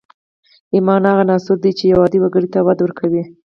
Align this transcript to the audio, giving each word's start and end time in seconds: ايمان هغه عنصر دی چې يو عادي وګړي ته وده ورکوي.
ايمان 0.73 1.01
هغه 1.11 1.23
عنصر 1.29 1.57
دی 1.63 1.71
چې 1.77 1.83
يو 1.91 1.99
عادي 2.03 2.19
وګړي 2.21 2.47
ته 2.53 2.59
وده 2.65 2.81
ورکوي. 2.83 3.23